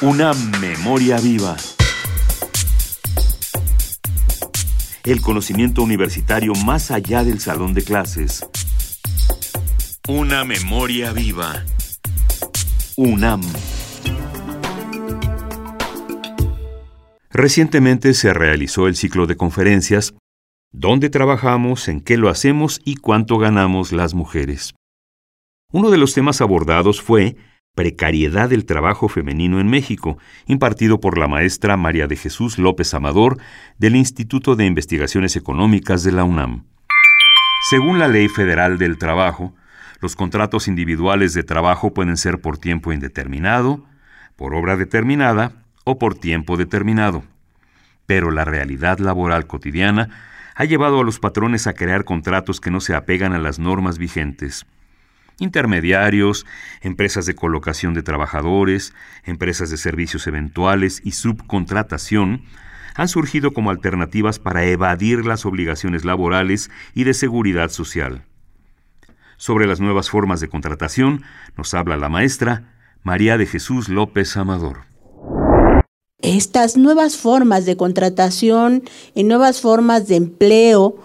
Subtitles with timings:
[0.00, 1.56] Una memoria viva.
[5.02, 8.46] El conocimiento universitario más allá del salón de clases.
[10.06, 11.64] Una memoria viva.
[12.96, 13.42] UNAM.
[17.30, 20.14] Recientemente se realizó el ciclo de conferencias
[20.70, 21.88] ¿Dónde trabajamos?
[21.88, 22.80] ¿En qué lo hacemos?
[22.84, 24.74] ¿Y cuánto ganamos las mujeres?
[25.72, 27.36] Uno de los temas abordados fue
[27.78, 33.38] Precariedad del Trabajo Femenino en México, impartido por la maestra María de Jesús López Amador
[33.78, 36.64] del Instituto de Investigaciones Económicas de la UNAM.
[37.70, 39.54] Según la Ley Federal del Trabajo,
[40.00, 43.86] los contratos individuales de trabajo pueden ser por tiempo indeterminado,
[44.34, 45.52] por obra determinada
[45.84, 47.22] o por tiempo determinado.
[48.06, 50.08] Pero la realidad laboral cotidiana
[50.56, 53.98] ha llevado a los patrones a crear contratos que no se apegan a las normas
[53.98, 54.66] vigentes
[55.38, 56.46] intermediarios,
[56.80, 58.92] empresas de colocación de trabajadores,
[59.24, 62.42] empresas de servicios eventuales y subcontratación,
[62.94, 68.24] han surgido como alternativas para evadir las obligaciones laborales y de seguridad social.
[69.36, 71.22] Sobre las nuevas formas de contratación
[71.56, 72.74] nos habla la maestra
[73.04, 74.88] María de Jesús López Amador.
[76.20, 78.82] Estas nuevas formas de contratación
[79.14, 80.96] y nuevas formas de empleo,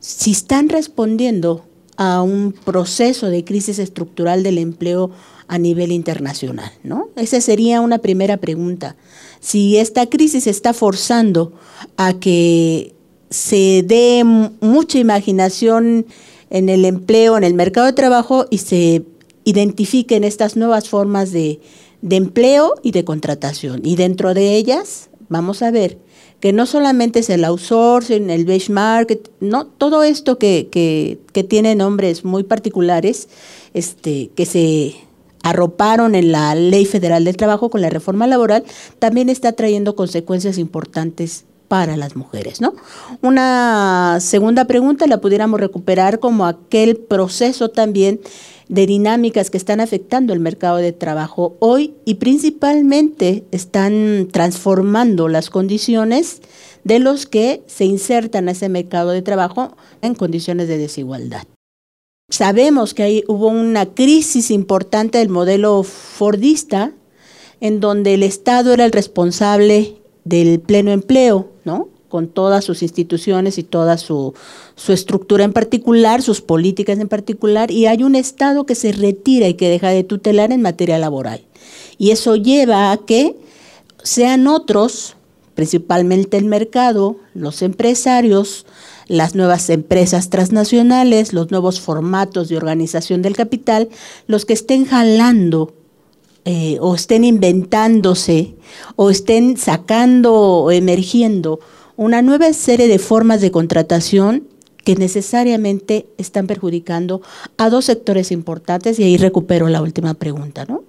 [0.00, 1.67] si están respondiendo
[1.98, 5.10] a un proceso de crisis estructural del empleo
[5.48, 7.08] a nivel internacional, ¿no?
[7.16, 8.96] Esa sería una primera pregunta.
[9.40, 11.52] Si esta crisis está forzando
[11.96, 12.94] a que
[13.30, 16.06] se dé mucha imaginación
[16.50, 19.04] en el empleo, en el mercado de trabajo y se
[19.44, 21.60] identifiquen estas nuevas formas de,
[22.00, 23.80] de empleo y de contratación.
[23.84, 25.98] Y dentro de ellas, vamos a ver
[26.40, 31.74] que no solamente es el outsourcing, el benchmark, no, todo esto que, que, que tiene
[31.74, 33.28] nombres muy particulares,
[33.74, 34.96] este, que se
[35.42, 38.64] arroparon en la Ley Federal del Trabajo con la reforma laboral,
[38.98, 42.74] también está trayendo consecuencias importantes para las mujeres, ¿no?
[43.20, 48.20] Una segunda pregunta la pudiéramos recuperar como aquel proceso también
[48.68, 55.50] de dinámicas que están afectando el mercado de trabajo hoy y principalmente están transformando las
[55.50, 56.42] condiciones
[56.84, 61.44] de los que se insertan a ese mercado de trabajo en condiciones de desigualdad.
[62.30, 66.92] Sabemos que ahí hubo una crisis importante del modelo fordista,
[67.60, 71.88] en donde el Estado era el responsable del pleno empleo, ¿no?
[72.08, 74.34] Con todas sus instituciones y toda su,
[74.76, 79.48] su, estructura en particular, sus políticas en particular, y hay un Estado que se retira
[79.48, 81.42] y que deja de tutelar en materia laboral.
[81.98, 83.36] Y eso lleva a que
[84.02, 85.16] sean otros,
[85.54, 88.64] principalmente el mercado, los empresarios,
[89.08, 93.88] las nuevas empresas transnacionales, los nuevos formatos de organización del capital,
[94.26, 95.74] los que estén jalando
[96.44, 98.54] eh, o estén inventándose
[98.96, 101.58] o estén sacando o emergiendo
[101.98, 104.46] una nueva serie de formas de contratación
[104.84, 107.20] que necesariamente están perjudicando
[107.56, 110.84] a dos sectores importantes y ahí recupero la última pregunta, ¿no?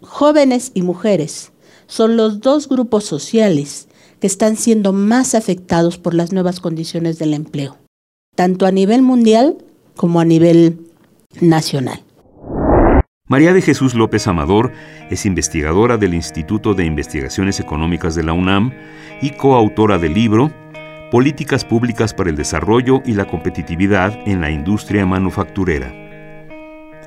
[0.00, 1.52] Jóvenes y mujeres
[1.86, 3.88] son los dos grupos sociales
[4.20, 7.76] que están siendo más afectados por las nuevas condiciones del empleo,
[8.34, 9.58] tanto a nivel mundial
[9.96, 10.78] como a nivel
[11.42, 12.02] nacional.
[13.28, 14.72] María de Jesús López Amador
[15.10, 18.72] es investigadora del Instituto de Investigaciones Económicas de la UNAM
[19.20, 20.50] y coautora del libro
[21.10, 25.92] Políticas Públicas para el Desarrollo y la Competitividad en la Industria Manufacturera.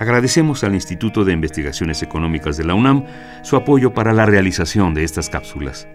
[0.00, 3.04] Agradecemos al Instituto de Investigaciones Económicas de la UNAM
[3.44, 5.86] su apoyo para la realización de estas cápsulas.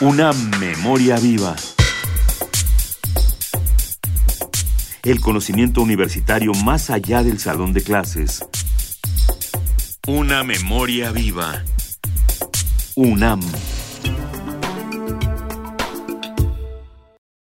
[0.00, 1.54] Una memoria viva.
[5.10, 8.44] El conocimiento universitario más allá del salón de clases.
[10.06, 11.64] Una memoria viva.
[12.94, 13.40] UNAM.